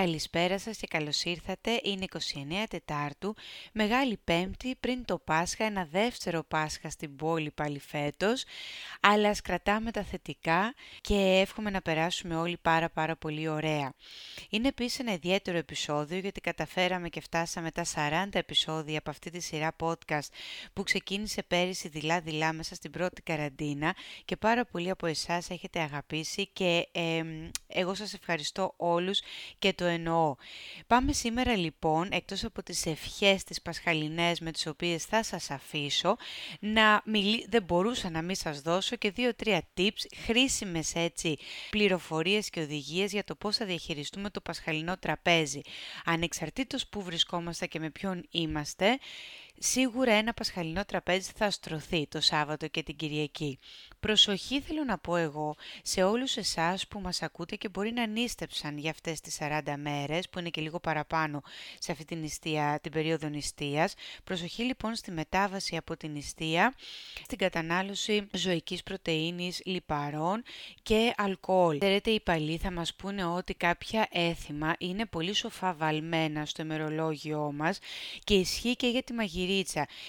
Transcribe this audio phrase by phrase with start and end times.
[0.00, 1.80] Καλησπέρα σας και καλώς ήρθατε.
[1.82, 2.18] Είναι 29
[2.70, 3.34] Τετάρτου,
[3.72, 8.44] Μεγάλη Πέμπτη πριν το Πάσχα, ένα δεύτερο Πάσχα στην πόλη πάλι φέτος,
[9.00, 13.94] αλλά ας κρατάμε τα θετικά και εύχομαι να περάσουμε όλοι πάρα πάρα πολύ ωραία.
[14.50, 19.40] Είναι επίσης ένα ιδιαίτερο επεισόδιο γιατί καταφέραμε και φτάσαμε τα 40 επεισόδια από αυτή τη
[19.40, 20.28] σειρά podcast
[20.72, 23.94] που ξεκίνησε πέρυσι δειλά-δειλά μέσα στην πρώτη καραντίνα
[24.24, 26.88] και πάρα πολλοί από εσάς έχετε αγαπήσει και
[27.72, 29.20] εγώ σας ευχαριστώ όλους
[29.58, 30.34] και το εννοώ.
[30.86, 36.16] Πάμε σήμερα λοιπόν, εκτός από τις ευχές τις πασχαλινές με τις οποίες θα σας αφήσω,
[36.60, 37.46] να μιλή...
[37.48, 41.36] δεν μπορούσα να μην σας δώσω και δύο-τρία tips, χρήσιμες έτσι
[41.70, 45.60] πληροφορίες και οδηγίες για το πώς θα διαχειριστούμε το πασχαλινό τραπέζι.
[46.04, 48.98] Ανεξαρτήτως που βρισκόμαστε και με ποιον είμαστε,
[49.62, 53.58] Σίγουρα ένα πασχαλινό τραπέζι θα στρωθεί το Σάββατο και την Κυριακή.
[54.00, 58.78] Προσοχή θέλω να πω εγώ σε όλους εσάς που μας ακούτε και μπορεί να νίστεψαν
[58.78, 61.42] για αυτές τις 40 μέρες που είναι και λίγο παραπάνω
[61.78, 63.94] σε αυτή την, νηστεία, την περίοδο νηστείας.
[64.24, 66.74] Προσοχή λοιπόν στη μετάβαση από την νηστεία
[67.22, 70.42] στην κατανάλωση ζωικής πρωτεΐνης, λιπαρών
[70.82, 71.78] και αλκοόλ.
[71.78, 77.52] Ξέρετε οι παλιοί θα μας πούνε ότι κάποια έθιμα είναι πολύ σοφά βαλμένα στο ημερολόγιό
[77.54, 77.78] μας
[78.24, 79.48] και ισχύει και για τη μαγειρία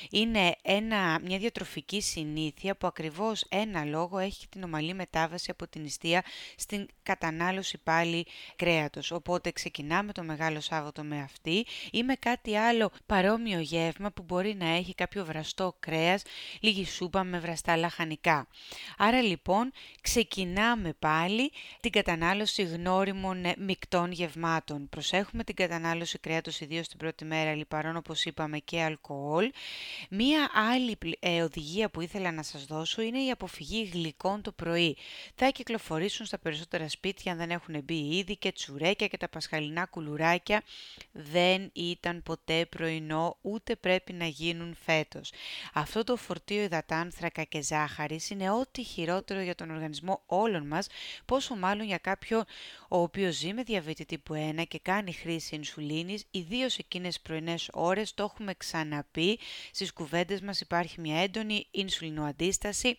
[0.10, 5.82] είναι ένα, μια διατροφική συνήθεια που ακριβώς ένα λόγο έχει την ομαλή μετάβαση από την
[5.82, 6.24] νηστεία
[6.56, 8.26] στην κατανάλωση πάλι
[8.56, 9.12] κρέατος.
[9.12, 14.56] Οπότε ξεκινάμε το Μεγάλο Σάββατο με αυτή ή με κάτι άλλο παρόμοιο γεύμα που μπορεί
[14.56, 16.24] να έχει κάποιο βραστό κρέας,
[16.60, 18.48] λίγη σούπα με βραστά λαχανικά.
[18.98, 24.90] Άρα λοιπόν ξεκινάμε πάλι την κατανάλωση γνώριμων ε, μεικτών γευμάτων.
[24.90, 29.20] Προσέχουμε την κατανάλωση κρέατος ιδίως την πρώτη μέρα λιπαρών όπως είπαμε και αλκοόλ
[30.10, 34.98] Μία άλλη ε, οδηγία που ήθελα να σας δώσω είναι η αποφυγή γλυκών το πρωί.
[35.36, 39.86] Θα κυκλοφορήσουν στα περισσότερα σπίτια αν δεν έχουν μπει ήδη και τσουρέκια και τα πασχαλινά
[39.86, 40.64] κουλουράκια.
[41.12, 45.32] Δεν ήταν ποτέ πρωινό ούτε πρέπει να γίνουν φέτος.
[45.74, 50.88] Αυτό το φορτίο υδατάνθρακα και ζάχαρης είναι ό,τι χειρότερο για τον οργανισμό όλων μας,
[51.26, 52.44] πόσο μάλλον για κάποιον
[52.90, 58.14] ο οποίος ζει με διαβήτη τύπου 1 και κάνει χρήση ινσουλίνης, ιδίως εκείνες πρωινές ώρες,
[58.14, 59.40] το έχουμε ξαναπεί πει,
[59.72, 62.98] στις κουβέντες μας υπάρχει μια έντονη ινσουλινοαντίσταση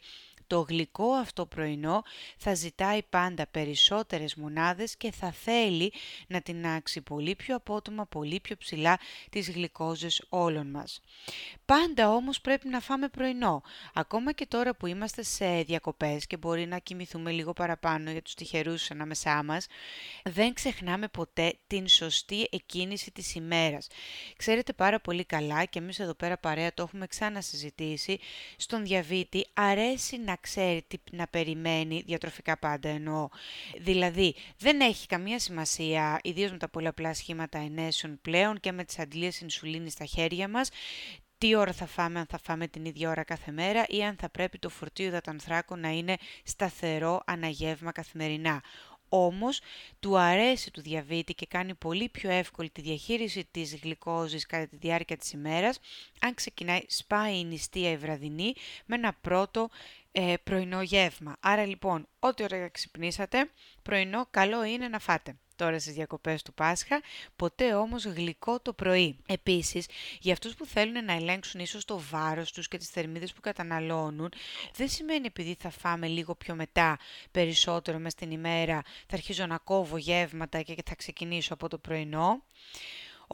[0.53, 2.03] το γλυκό αυτό πρωινό
[2.37, 5.93] θα ζητάει πάντα περισσότερες μονάδες και θα θέλει
[6.27, 8.99] να τεινάξει πολύ πιο απότομα, πολύ πιο ψηλά
[9.31, 11.01] τις γλυκόζες όλων μας.
[11.65, 13.63] Πάντα όμως πρέπει να φάμε πρωινό.
[13.95, 18.35] Ακόμα και τώρα που είμαστε σε διακοπές και μπορεί να κοιμηθούμε λίγο παραπάνω για τους
[18.35, 19.67] τυχερούς ανάμεσά μας,
[20.25, 23.87] δεν ξεχνάμε ποτέ την σωστή εκκίνηση της ημέρας.
[24.37, 28.19] Ξέρετε πάρα πολύ καλά και εμείς εδώ πέρα παρέα το έχουμε ξανασυζητήσει,
[28.57, 33.29] στον διαβήτη αρέσει να ξέρει τι να περιμένει διατροφικά πάντα εννοώ.
[33.81, 38.99] Δηλαδή δεν έχει καμία σημασία, ιδίως με τα πολλαπλά σχήματα ενέσεων πλέον και με τις
[38.99, 40.69] αντλίες ινσουλίνης στα χέρια μας,
[41.39, 44.31] τι ώρα θα φάμε, αν θα φάμε την ίδια ώρα κάθε μέρα ή αν θα
[44.31, 48.63] πρέπει το φορτίο υδατανθράκων να είναι σταθερό αναγεύμα καθημερινά.
[49.09, 49.61] Όμως,
[50.01, 54.77] του αρέσει του διαβήτη και κάνει πολύ πιο εύκολη τη διαχείριση της γλυκόζης κατά τη
[54.77, 55.81] διάρκεια της ημέρας,
[56.21, 58.55] αν ξεκινάει σπάει η νηστεία η βραδινή
[58.87, 59.69] με ένα πρώτο
[60.13, 61.37] ε, πρωινό γεύμα.
[61.41, 63.51] Άρα λοιπόν, ό,τι ώρα ξυπνήσατε,
[63.83, 67.03] πρωινό καλό είναι να φάτε τώρα στις διακοπές του Πάσχα,
[67.37, 69.17] ποτέ όμως γλυκό το πρωί.
[69.27, 69.87] Επίσης,
[70.21, 74.33] για αυτούς που θέλουν να ελέγξουν ίσως το βάρος τους και τις θερμίδες που καταναλώνουν,
[74.75, 76.99] δεν σημαίνει επειδή θα φάμε λίγο πιο μετά
[77.31, 82.43] περισσότερο μες την ημέρα, θα αρχίζω να κόβω γεύματα και θα ξεκινήσω από το πρωινό.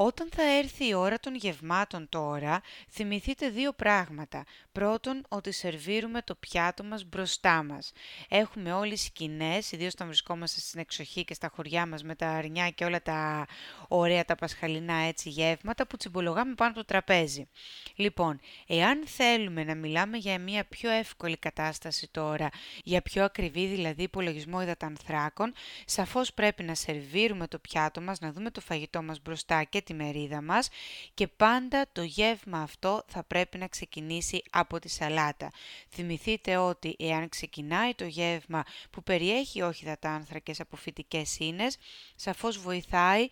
[0.00, 2.60] Όταν θα έρθει η ώρα των γευμάτων τώρα,
[2.90, 4.44] θυμηθείτε δύο πράγματα.
[4.72, 7.92] Πρώτον, ότι σερβίρουμε το πιάτο μας μπροστά μας.
[8.28, 12.70] Έχουμε όλοι σκηνές, ιδίως όταν βρισκόμαστε στην εξοχή και στα χωριά μας με τα αρνιά
[12.70, 13.46] και όλα τα
[13.88, 17.48] ωραία τα πασχαλινά έτσι γεύματα που τσιμπολογάμε πάνω από το τραπέζι.
[17.94, 22.48] Λοιπόν, εάν θέλουμε να μιλάμε για μια πιο εύκολη κατάσταση τώρα,
[22.84, 25.52] για πιο ακριβή δηλαδή υπολογισμό υδατανθράκων,
[25.84, 29.94] σαφώς πρέπει να σερβίρουμε το πιάτο μας, να δούμε το φαγητό μας μπροστά και τη
[29.94, 30.68] μερίδα μας
[31.14, 35.50] και πάντα το γεύμα αυτό θα πρέπει να ξεκινήσει από τη σαλάτα.
[35.90, 41.76] Θυμηθείτε ότι εάν ξεκινάει το γεύμα που περιέχει όχι δατάνθρακες από φυτικές ίνες,
[42.14, 43.28] σαφώς βοηθάει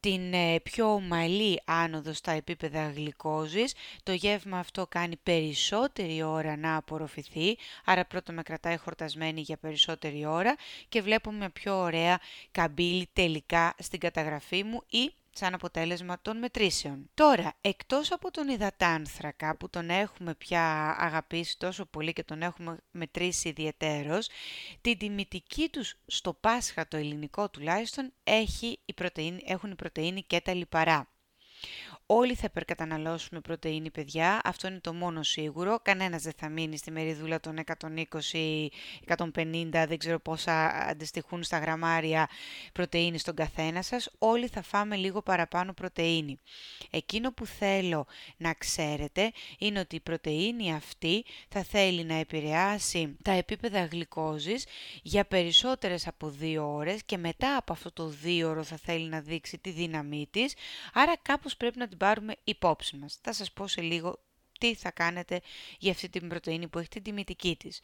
[0.00, 3.74] την ε, πιο ομαλή άνοδο στα επίπεδα γλυκόζης.
[4.02, 10.26] Το γεύμα αυτό κάνει περισσότερη ώρα να απορροφηθεί, άρα πρώτα με κρατάει χορτασμένη για περισσότερη
[10.26, 10.56] ώρα
[10.88, 12.20] και βλέπουμε μια πιο ωραία
[12.50, 17.10] καμπύλη τελικά στην καταγραφή μου ή σαν αποτέλεσμα των μετρήσεων.
[17.14, 22.78] Τώρα, εκτός από τον υδατάνθρακα που τον έχουμε πια αγαπήσει τόσο πολύ και τον έχουμε
[22.90, 24.28] μετρήσει ιδιαιτέρως,
[24.80, 30.40] την τιμητική τους στο Πάσχα το ελληνικό τουλάχιστον έχει η πρωτεΐνη, έχουν η πρωτεΐνη και
[30.40, 31.08] τα λιπαρά.
[32.08, 34.40] Όλοι θα υπερκαταναλώσουμε πρωτεΐνη, παιδιά.
[34.44, 35.78] Αυτό είναι το μόνο σίγουρο.
[35.82, 38.68] Κανένας δεν θα μείνει στη μεριδούλα των 120,
[39.06, 42.28] 150, δεν ξέρω πόσα αντιστοιχούν στα γραμμάρια
[42.72, 44.10] πρωτεΐνη στον καθένα σας.
[44.18, 46.38] Όλοι θα φάμε λίγο παραπάνω πρωτεΐνη.
[46.90, 48.06] Εκείνο που θέλω
[48.36, 54.66] να ξέρετε είναι ότι η πρωτεΐνη αυτή θα θέλει να επηρεάσει τα επίπεδα γλυκόζης
[55.02, 59.20] για περισσότερες από δύο ώρες και μετά από αυτό το δύο ώρο θα θέλει να
[59.20, 60.54] δείξει τη δύναμή της.
[60.92, 63.18] Άρα κάπως πρέπει να την πάρουμε υπόψη μας.
[63.22, 64.18] Θα σας πω σε λίγο
[64.58, 65.40] τι θα κάνετε
[65.78, 67.80] για αυτή την πρωτεΐνη που έχει την τιμητική της.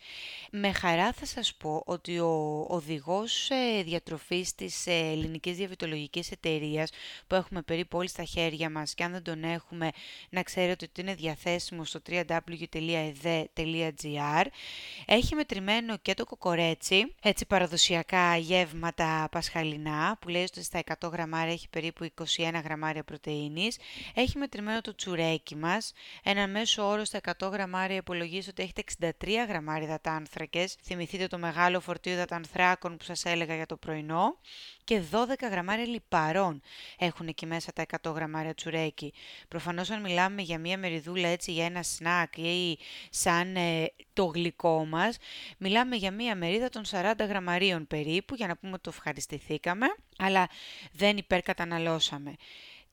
[0.51, 6.91] Με χαρά θα σας πω ότι ο οδηγός ε, διατροφής της ε, ελληνικής διαβητολογικής εταιρείας
[7.27, 9.91] που έχουμε περίπου όλοι στα χέρια μας και αν δεν τον έχουμε
[10.31, 13.23] να ξέρετε ότι είναι διαθέσιμο στο www.ede.gr
[15.07, 21.53] έχει μετρημένο και το κοκορέτσι, έτσι παραδοσιακά γεύματα πασχαλινά που λέει ότι στα 100 γραμμάρια
[21.53, 23.79] έχει περίπου 21 γραμμάρια πρωτεΐνης,
[24.15, 25.93] έχει μετρημένο το τσουρέκι μας,
[26.23, 30.76] ένα μέσο όρο στα 100 γραμμάρια υπολογίζει ότι έχετε 63 γραμμάρια υδατάνθρακες.
[30.82, 34.38] Θυμηθείτε το μεγάλο φορτίο υδατανθράκων που σας έλεγα για το πρωινό.
[34.85, 35.17] Και 12
[35.50, 36.62] γραμμάρια λιπαρών
[36.99, 39.12] έχουν εκεί μέσα τα 100 γραμμάρια τσουρέκι.
[39.49, 42.79] Προφανώς αν μιλάμε για μία μεριδούλα έτσι για ένα σνακ ή
[43.11, 45.17] σαν ε, το γλυκό μας,
[45.59, 49.87] μιλάμε για μία μερίδα των 40 γραμμαρίων περίπου για να πούμε ότι το ευχαριστηθήκαμε,
[50.19, 50.49] αλλά
[50.93, 52.35] δεν υπερκαταναλώσαμε.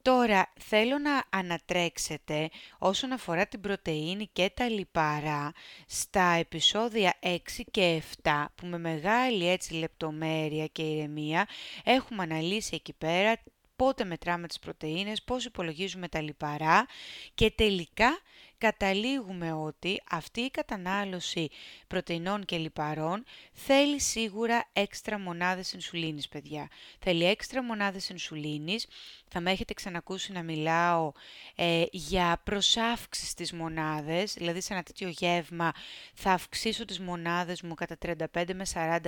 [0.10, 5.52] Τώρα θέλω να ανατρέξετε όσον αφορά την πρωτεΐνη και τα λιπαρά
[5.88, 7.38] στα επεισόδια 6
[7.72, 11.48] και 7 που με μεγάλη έτσι λεπτομέρεια και ηρεμία
[11.84, 13.36] έχουμε αναλύσει εκεί πέρα
[13.76, 16.86] πότε μετράμε τις πρωτεΐνες, πώς υπολογίζουμε τα λιπαρά
[17.34, 18.20] και τελικά
[18.60, 21.50] καταλήγουμε ότι αυτή η κατανάλωση
[21.88, 23.24] πρωτεϊνών και λιπαρών
[23.54, 26.68] θέλει σίγουρα έξτρα μονάδες ενσουλίνης, παιδιά.
[27.00, 28.88] Θέλει έξτρα μονάδες ενσουλίνης.
[29.28, 31.12] Θα με έχετε ξανακούσει να μιλάω
[31.56, 35.72] ε, για προσάυξη στις μονάδες, δηλαδή σε ένα τέτοιο γεύμα
[36.14, 39.02] θα αυξήσω τις μονάδες μου κατά 35 με 40%,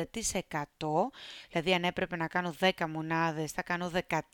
[1.49, 4.29] δηλαδή αν έπρεπε να κάνω 10 μονάδες θα κάνω 14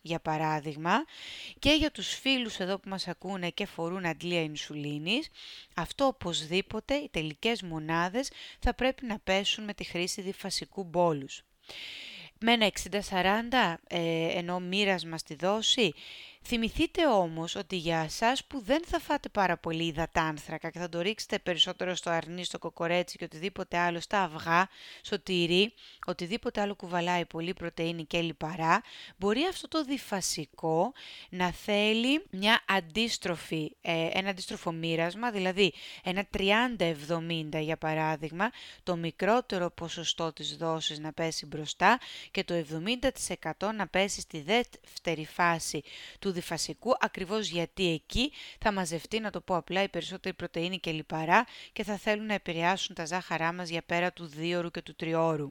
[0.00, 1.04] για παράδειγμα.
[1.58, 5.28] Και για τους φίλους εδώ που μας ακούνε και φορούν αντλήσεις ινσουλίνης,
[5.74, 11.42] αυτό οπωσδήποτε οι τελικές μονάδες θα πρέπει να πέσουν με τη χρήση διφασικού μπόλους.
[12.40, 12.70] Με ένα
[13.10, 15.94] 60-40 ε, ενώ μοίρασμα στη δόση
[16.50, 21.00] Θυμηθείτε όμως ότι για εσάς που δεν θα φάτε πάρα πολύ υδατάνθρακα και θα το
[21.00, 24.68] ρίξετε περισσότερο στο αρνί, στο κοκορέτσι και οτιδήποτε άλλο, στα αυγά,
[25.00, 25.72] στο τυρί,
[26.06, 28.82] οτιδήποτε άλλο κουβαλάει πολύ πρωτεΐνη και λιπαρά,
[29.16, 30.92] μπορεί αυτό το διφασικό
[31.28, 35.72] να θέλει μια αντίστροφη, ε, ένα αντίστροφο μοίρασμα, δηλαδή
[36.04, 38.50] ένα 30-70 για παράδειγμα,
[38.82, 41.98] το μικρότερο ποσοστό της δόσης να πέσει μπροστά
[42.30, 45.82] και το 70% να πέσει στη δεύτερη φάση
[46.18, 50.90] του διφασικού, ακριβώς γιατί εκεί θα μαζευτεί, να το πω απλά, η περισσότερη πρωτεΐνη και
[50.90, 54.94] λιπαρά και θα θέλουν να επηρεάσουν τα ζάχαρά μας για πέρα του δίωρου και του
[54.94, 55.48] τριώρου.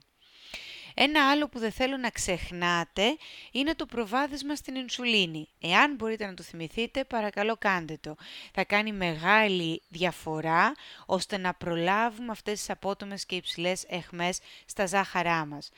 [1.00, 3.18] Ένα άλλο που δεν θέλω να ξεχνάτε
[3.52, 5.50] είναι το προβάδισμα στην ινσουλίνη.
[5.62, 8.16] Εάν μπορείτε να το θυμηθείτε, παρακαλώ κάντε το.
[8.54, 10.72] Θα κάνει μεγάλη διαφορά
[11.06, 15.70] ώστε να προλάβουμε αυτές τις απότομες και υψηλές εχμές στα ζάχαρά μας.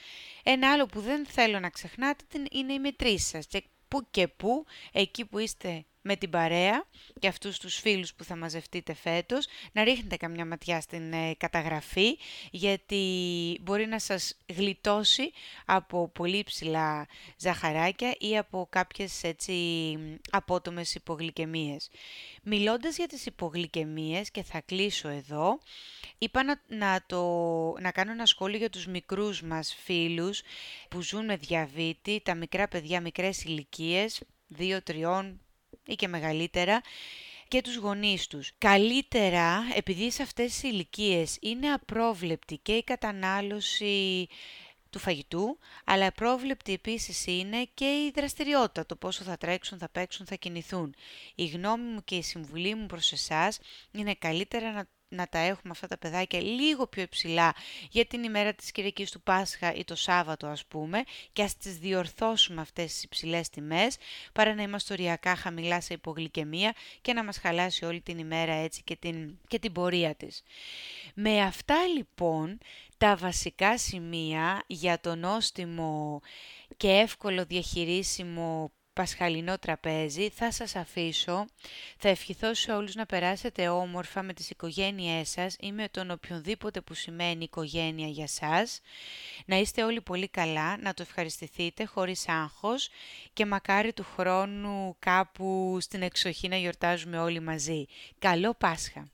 [0.43, 3.47] Ένα άλλο που δεν θέλω να ξεχνάτε είναι η μετρήση σας
[3.89, 6.85] που και που, εκεί που είστε με την παρέα
[7.19, 12.17] και αυτούς τους φίλους που θα μαζευτείτε φέτος, να ρίχνετε καμιά ματιά στην ε, καταγραφή,
[12.51, 13.03] γιατί
[13.61, 15.31] μπορεί να σας γλιτώσει
[15.65, 19.53] από πολύ ψηλά ζαχαράκια ή από κάποιες έτσι
[20.29, 21.89] απότομες υπογλυκαιμίες.
[22.43, 25.59] Μιλώντας για τις υπογλυκαιμίες, και θα κλείσω εδώ,
[26.17, 27.23] είπα να, να, το,
[27.79, 30.41] να κάνω ένα σχόλιο για τους μικρούς μας φίλους
[30.89, 34.21] που ζουν με διαβήτη, τα μικρά παιδιά μικρές ηλικίες,
[34.57, 35.35] 2-3
[35.85, 36.81] ή και μεγαλύτερα
[37.47, 38.51] και τους γονείς τους.
[38.57, 44.27] Καλύτερα, επειδή σε αυτές τις ηλικίες είναι απρόβλεπτη και η κατανάλωση
[44.89, 50.25] του φαγητού, αλλά απρόβλεπτη επίσης είναι και η δραστηριότητα, το πόσο θα τρέξουν, θα παίξουν,
[50.25, 50.95] θα κινηθούν.
[51.35, 53.59] Η γνώμη μου και η συμβουλή μου προς εσάς
[53.91, 57.55] είναι καλύτερα να να τα έχουμε αυτά τα παιδάκια λίγο πιο υψηλά
[57.89, 61.77] για την ημέρα της Κυριακής του Πάσχα ή το Σάββατο ας πούμε και ας τις
[61.77, 63.97] διορθώσουμε αυτές τις υψηλές τιμές
[64.33, 68.81] παρά να είμαστε οριακά χαμηλά σε υπογλυκαιμία και να μας χαλάσει όλη την ημέρα έτσι
[68.83, 70.43] και την, και την πορεία της.
[71.13, 72.57] Με αυτά λοιπόν
[72.97, 76.21] τα βασικά σημεία για το νόστιμο
[76.77, 80.29] και εύκολο διαχειρίσιμο πασχαλινό τραπέζι.
[80.29, 81.45] Θα σας αφήσω.
[81.97, 86.81] Θα ευχηθώ σε όλους να περάσετε όμορφα με τις οικογένειές σας ή με τον οποιονδήποτε
[86.81, 88.81] που σημαίνει οικογένεια για σας.
[89.45, 92.89] Να είστε όλοι πολύ καλά, να το ευχαριστηθείτε χωρίς άγχος
[93.33, 97.85] και μακάρι του χρόνου κάπου στην εξοχή να γιορτάζουμε όλοι μαζί.
[98.19, 99.07] Καλό Πάσχα!